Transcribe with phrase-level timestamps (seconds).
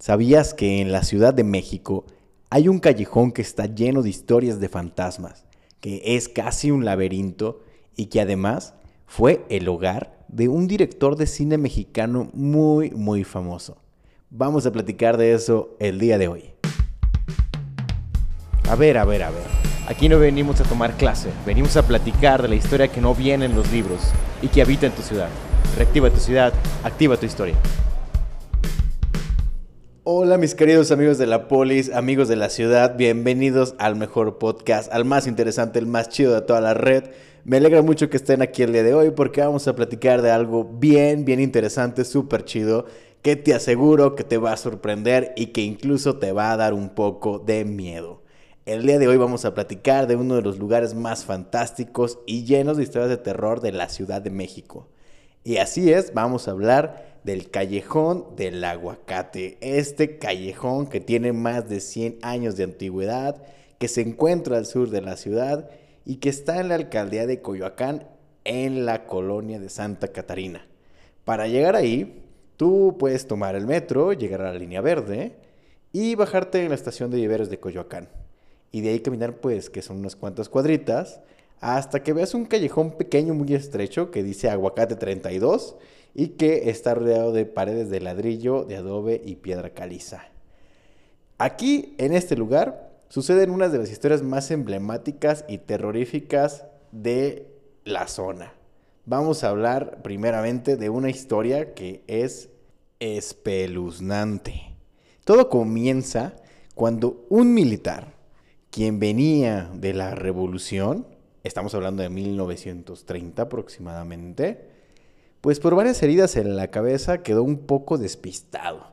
[0.00, 2.06] ¿Sabías que en la Ciudad de México
[2.48, 5.44] hay un callejón que está lleno de historias de fantasmas,
[5.78, 7.60] que es casi un laberinto
[7.96, 8.72] y que además
[9.06, 13.76] fue el hogar de un director de cine mexicano muy, muy famoso?
[14.30, 16.44] Vamos a platicar de eso el día de hoy.
[18.70, 19.44] A ver, a ver, a ver.
[19.86, 23.44] Aquí no venimos a tomar clase, venimos a platicar de la historia que no viene
[23.44, 24.00] en los libros
[24.40, 25.28] y que habita en tu ciudad.
[25.76, 26.54] Reactiva tu ciudad,
[26.84, 27.56] activa tu historia.
[30.12, 34.92] Hola mis queridos amigos de la polis, amigos de la ciudad, bienvenidos al mejor podcast,
[34.92, 37.04] al más interesante, el más chido de toda la red.
[37.44, 40.32] Me alegra mucho que estén aquí el día de hoy porque vamos a platicar de
[40.32, 42.86] algo bien, bien interesante, súper chido,
[43.22, 46.74] que te aseguro que te va a sorprender y que incluso te va a dar
[46.74, 48.24] un poco de miedo.
[48.66, 52.42] El día de hoy vamos a platicar de uno de los lugares más fantásticos y
[52.42, 54.88] llenos de historias de terror de la Ciudad de México.
[55.44, 59.58] Y así es, vamos a hablar del Callejón del Aguacate.
[59.60, 63.42] Este callejón que tiene más de 100 años de antigüedad,
[63.78, 65.70] que se encuentra al sur de la ciudad
[66.04, 68.06] y que está en la alcaldía de Coyoacán,
[68.44, 70.66] en la colonia de Santa Catarina.
[71.24, 72.24] Para llegar ahí,
[72.56, 75.36] tú puedes tomar el metro, llegar a la línea verde
[75.92, 78.08] y bajarte en la estación de viveros de Coyoacán.
[78.72, 81.20] Y de ahí caminar, pues, que son unas cuantas cuadritas,
[81.60, 85.76] hasta que veas un callejón pequeño muy estrecho que dice Aguacate 32
[86.14, 90.24] y que está rodeado de paredes de ladrillo, de adobe y piedra caliza.
[91.38, 97.46] Aquí, en este lugar, suceden unas de las historias más emblemáticas y terroríficas de
[97.84, 98.52] la zona.
[99.06, 102.50] Vamos a hablar primeramente de una historia que es
[103.00, 104.76] espeluznante.
[105.24, 106.34] Todo comienza
[106.74, 108.14] cuando un militar,
[108.70, 111.06] quien venía de la revolución,
[111.42, 114.68] estamos hablando de 1930 aproximadamente,
[115.40, 118.86] pues por varias heridas en la cabeza quedó un poco despistado,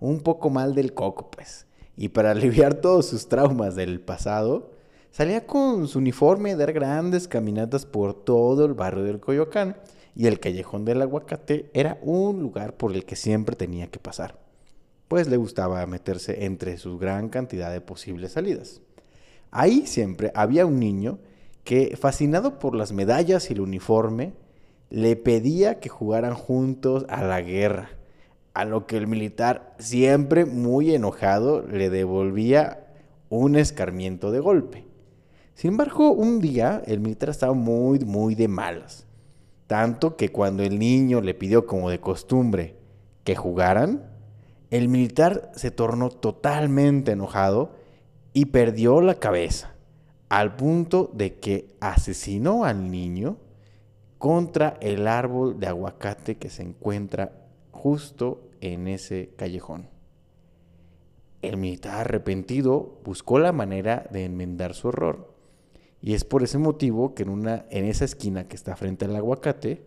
[0.00, 1.66] un poco mal del coco, pues.
[1.96, 4.72] Y para aliviar todos sus traumas del pasado,
[5.10, 9.76] salía con su uniforme a dar grandes caminatas por todo el barrio del Coyoacán
[10.14, 14.38] y el callejón del aguacate era un lugar por el que siempre tenía que pasar,
[15.08, 18.80] pues le gustaba meterse entre su gran cantidad de posibles salidas.
[19.50, 21.18] Ahí siempre había un niño
[21.64, 24.34] que, fascinado por las medallas y el uniforme,
[24.94, 27.90] le pedía que jugaran juntos a la guerra,
[28.52, 32.86] a lo que el militar, siempre muy enojado, le devolvía
[33.28, 34.86] un escarmiento de golpe.
[35.54, 39.08] Sin embargo, un día el militar estaba muy, muy de malas.
[39.66, 42.76] Tanto que cuando el niño le pidió como de costumbre
[43.24, 44.04] que jugaran,
[44.70, 47.72] el militar se tornó totalmente enojado
[48.32, 49.74] y perdió la cabeza,
[50.28, 53.38] al punto de que asesinó al niño
[54.24, 59.90] contra el árbol de aguacate que se encuentra justo en ese callejón.
[61.42, 65.34] El militar arrepentido buscó la manera de enmendar su error.
[66.00, 69.14] Y es por ese motivo que en, una, en esa esquina que está frente al
[69.14, 69.84] aguacate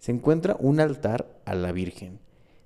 [0.00, 2.18] se encuentra un altar a la Virgen,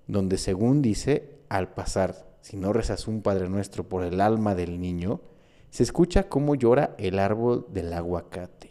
[0.06, 4.80] donde según dice, al pasar, si no rezas un Padre Nuestro por el alma del
[4.80, 5.20] niño,
[5.68, 8.69] se escucha cómo llora el árbol del aguacate.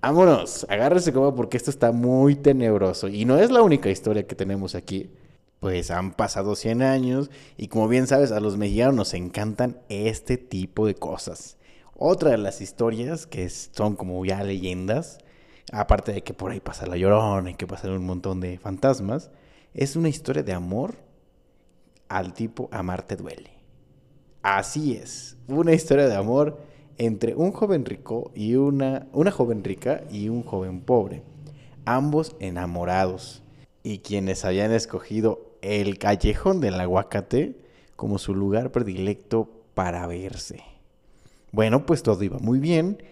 [0.00, 3.08] Vámonos, agárrese como porque esto está muy tenebroso.
[3.08, 5.10] Y no es la única historia que tenemos aquí.
[5.58, 10.36] Pues han pasado 100 años y como bien sabes, a los mexicanos nos encantan este
[10.36, 11.56] tipo de cosas.
[11.96, 15.18] Otra de las historias que son como ya leyendas,
[15.72, 19.32] aparte de que por ahí pasa la llorona y que pasan un montón de fantasmas,
[19.74, 20.94] es una historia de amor
[22.08, 23.50] al tipo Amarte duele.
[24.42, 26.60] Así es, una historia de amor
[26.98, 31.22] entre un joven rico y una, una joven rica y un joven pobre,
[31.84, 33.42] ambos enamorados,
[33.82, 37.56] y quienes habían escogido el callejón del aguacate
[37.96, 40.62] como su lugar predilecto para verse.
[41.52, 43.02] Bueno, pues todo iba muy bien,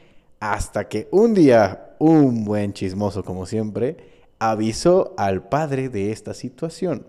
[0.40, 3.96] hasta que un día un buen chismoso como siempre
[4.38, 7.06] avisó al padre de esta situación,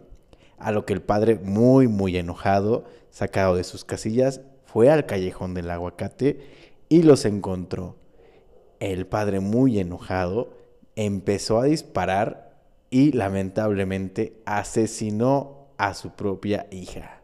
[0.57, 5.53] a lo que el padre muy muy enojado, sacado de sus casillas, fue al callejón
[5.53, 6.39] del aguacate
[6.89, 7.95] y los encontró.
[8.79, 10.53] El padre, muy enojado,
[10.95, 17.21] empezó a disparar y lamentablemente asesinó a su propia hija.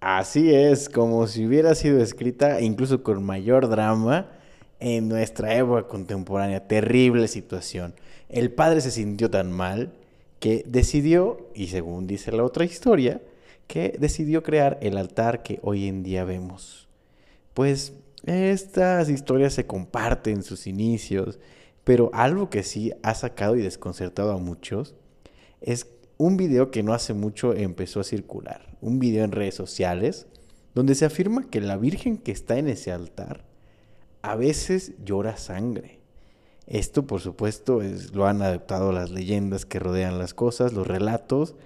[0.00, 4.30] Así es, como si hubiera sido escrita incluso con mayor drama
[4.78, 6.66] en nuestra época contemporánea.
[6.66, 7.94] Terrible situación.
[8.28, 9.92] El padre se sintió tan mal
[10.38, 13.20] que decidió, y según dice la otra historia,
[13.66, 16.88] que decidió crear el altar que hoy en día vemos.
[17.52, 17.92] Pues
[18.24, 21.38] estas historias se comparten en sus inicios,
[21.84, 24.94] pero algo que sí ha sacado y desconcertado a muchos
[25.60, 25.88] es
[26.18, 30.26] un video que no hace mucho empezó a circular, un video en redes sociales,
[30.74, 33.44] donde se afirma que la Virgen que está en ese altar
[34.22, 36.00] a veces llora sangre.
[36.66, 41.56] Esto, por supuesto, es, lo han adaptado las leyendas que rodean las cosas, los relatos,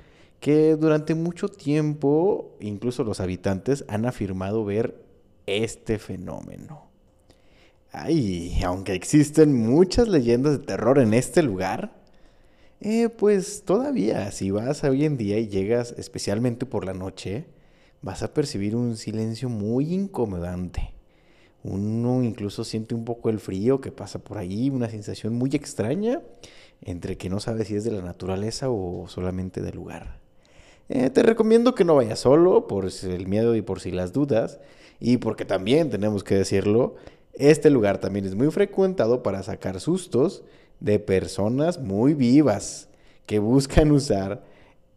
[0.40, 5.03] que durante mucho tiempo, incluso los habitantes han afirmado ver
[5.46, 6.88] este fenómeno.
[7.92, 11.92] Ay, aunque existen muchas leyendas de terror en este lugar,
[12.80, 17.46] eh, pues todavía, si vas hoy en día y llegas especialmente por la noche,
[18.02, 20.92] vas a percibir un silencio muy incomodante.
[21.62, 26.20] Uno incluso siente un poco el frío que pasa por ahí, una sensación muy extraña
[26.82, 30.23] entre que no sabes si es de la naturaleza o solamente del lugar.
[30.88, 34.60] Eh, te recomiendo que no vayas solo por el miedo y por si las dudas.
[35.00, 36.96] Y porque también tenemos que decirlo,
[37.32, 40.44] este lugar también es muy frecuentado para sacar sustos
[40.80, 42.88] de personas muy vivas
[43.26, 44.44] que buscan usar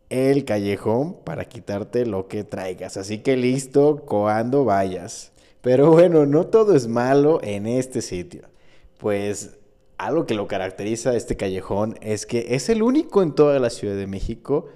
[0.09, 2.97] el callejón para quitarte lo que traigas.
[2.97, 5.31] Así que listo cuando vayas.
[5.61, 8.43] Pero bueno, no todo es malo en este sitio.
[8.99, 9.57] Pues
[9.97, 13.95] algo que lo caracteriza este callejón es que es el único en toda la Ciudad
[13.95, 14.67] de México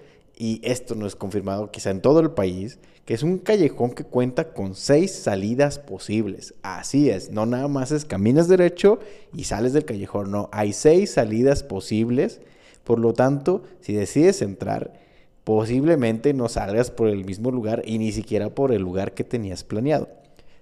[0.41, 4.05] y esto no es confirmado quizá en todo el país, que es un callejón que
[4.05, 6.55] cuenta con seis salidas posibles.
[6.63, 8.97] Así es, no nada más es caminas derecho
[9.35, 12.41] y sales del callejón, no, hay seis salidas posibles,
[12.83, 14.93] por lo tanto, si decides entrar,
[15.43, 19.63] posiblemente no salgas por el mismo lugar y ni siquiera por el lugar que tenías
[19.63, 20.09] planeado.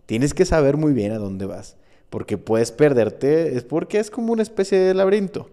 [0.06, 1.78] Tienes que saber muy bien a dónde vas,
[2.10, 5.50] porque puedes perderte, es porque es como una especie de laberinto.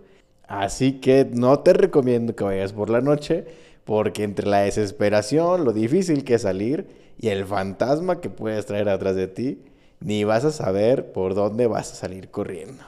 [0.48, 3.44] Así que no te recomiendo que vayas por la noche,
[3.86, 6.88] porque entre la desesperación, lo difícil que es salir
[7.18, 9.62] y el fantasma que puedes traer atrás de ti,
[10.00, 12.82] ni vas a saber por dónde vas a salir corriendo.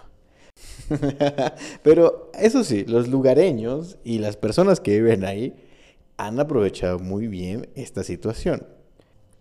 [1.84, 5.54] Pero eso sí, los lugareños y las personas que viven ahí
[6.16, 8.66] han aprovechado muy bien esta situación.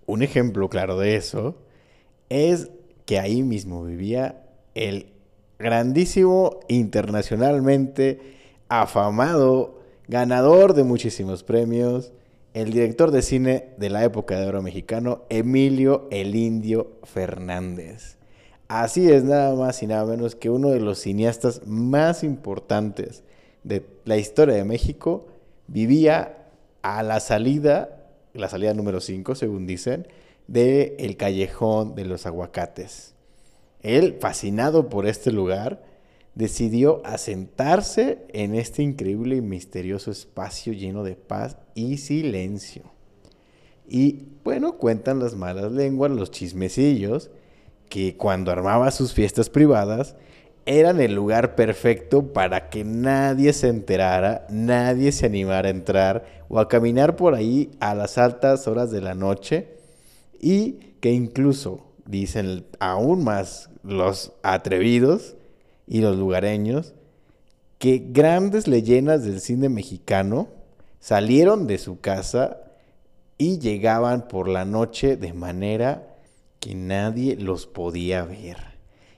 [0.05, 1.57] Un ejemplo claro de eso
[2.29, 2.69] es
[3.05, 4.43] que ahí mismo vivía
[4.75, 5.07] el
[5.57, 8.19] grandísimo, internacionalmente
[8.69, 9.76] afamado
[10.07, 12.11] ganador de muchísimos premios,
[12.53, 18.17] el director de cine de la época de oro mexicano, Emilio el Indio Fernández.
[18.67, 23.23] Así es nada más y nada menos que uno de los cineastas más importantes
[23.63, 25.27] de la historia de México,
[25.67, 26.37] vivía
[26.81, 30.07] a la salida, la salida número 5 según dicen,
[30.47, 33.13] de el callejón de los aguacates.
[33.81, 35.81] Él, fascinado por este lugar,
[36.37, 42.83] decidió asentarse en este increíble y misterioso espacio lleno de paz y silencio.
[43.89, 47.31] Y bueno, cuentan las malas lenguas, los chismecillos,
[47.89, 50.15] que cuando armaba sus fiestas privadas,
[50.67, 56.59] eran el lugar perfecto para que nadie se enterara, nadie se animara a entrar o
[56.59, 59.69] a caminar por ahí a las altas horas de la noche
[60.39, 65.37] y que incluso, dicen aún más los atrevidos,
[65.87, 66.93] y los lugareños
[67.79, 70.49] que grandes leyendas del cine mexicano
[70.99, 72.57] salieron de su casa
[73.37, 76.15] y llegaban por la noche de manera
[76.59, 78.57] que nadie los podía ver.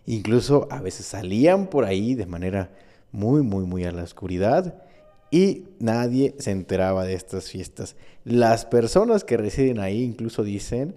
[0.06, 2.72] Incluso a veces salían por ahí de manera
[3.12, 4.84] muy, muy, muy a la oscuridad
[5.32, 7.96] y nadie se enteraba de estas fiestas.
[8.26, 10.96] Las personas que residen ahí incluso dicen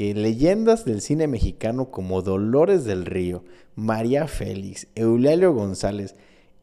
[0.00, 3.44] que leyendas del cine mexicano como Dolores del Río,
[3.76, 6.14] María Félix, Eulalio González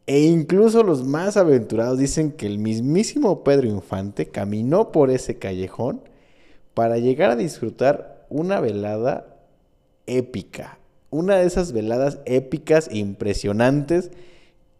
[0.08, 6.01] e incluso los más aventurados dicen que el mismísimo Pedro Infante caminó por ese callejón
[6.74, 9.38] para llegar a disfrutar una velada
[10.08, 10.79] épica,
[11.12, 14.10] una de esas veladas épicas e impresionantes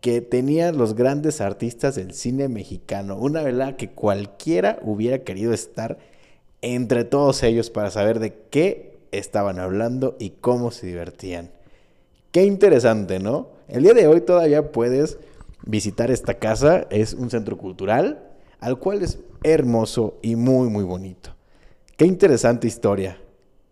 [0.02, 6.00] que tenían los grandes artistas del cine mexicano, una velada que cualquiera hubiera querido estar
[6.62, 11.52] entre todos ellos para saber de qué estaban hablando y cómo se divertían.
[12.32, 13.50] Qué interesante, ¿no?
[13.68, 15.18] El día de hoy todavía puedes
[15.64, 18.24] visitar esta casa, es un centro cultural,
[18.60, 21.36] al cual es hermoso y muy, muy bonito.
[21.96, 23.18] Qué interesante historia.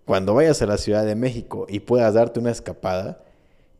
[0.05, 3.23] Cuando vayas a la Ciudad de México y puedas darte una escapada,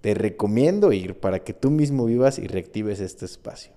[0.01, 3.71] te recomiendo ir para que tú mismo vivas y reactives este espacio,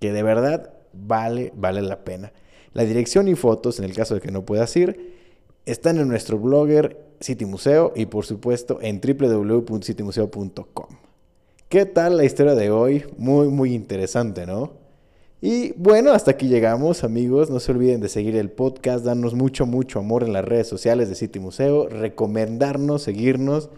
[0.00, 2.32] que de verdad vale, vale la pena.
[2.78, 5.16] La dirección y fotos, en el caso de que no puedas ir,
[5.66, 10.86] están en nuestro blogger City Museo y por supuesto en www.citymuseo.com.
[11.68, 13.04] ¿Qué tal la historia de hoy?
[13.16, 14.74] Muy, muy interesante, ¿no?
[15.40, 17.50] Y bueno, hasta aquí llegamos, amigos.
[17.50, 21.08] No se olviden de seguir el podcast, darnos mucho, mucho amor en las redes sociales
[21.08, 23.70] de City Museo, recomendarnos, seguirnos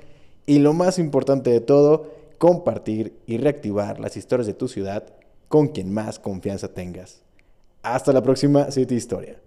[0.45, 5.07] y lo más importante de todo, compartir y reactivar las historias de tu ciudad
[5.49, 7.23] con quien más confianza tengas.
[7.83, 9.41] Hasta la próxima City Historia.